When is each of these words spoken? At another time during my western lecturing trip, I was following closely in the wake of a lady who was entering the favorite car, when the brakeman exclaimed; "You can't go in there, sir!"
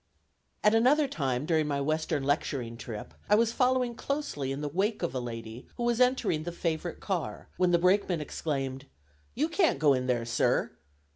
At 0.63 0.73
another 0.73 1.07
time 1.07 1.45
during 1.45 1.67
my 1.67 1.79
western 1.79 2.23
lecturing 2.23 2.75
trip, 2.75 3.13
I 3.29 3.35
was 3.35 3.51
following 3.51 3.93
closely 3.93 4.51
in 4.51 4.61
the 4.61 4.67
wake 4.67 5.03
of 5.03 5.13
a 5.13 5.19
lady 5.19 5.67
who 5.75 5.83
was 5.83 6.01
entering 6.01 6.41
the 6.41 6.51
favorite 6.51 6.99
car, 6.99 7.49
when 7.57 7.69
the 7.69 7.77
brakeman 7.77 8.19
exclaimed; 8.19 8.87
"You 9.35 9.47
can't 9.47 9.77
go 9.77 9.93
in 9.93 10.07
there, 10.07 10.25
sir!" 10.25 10.71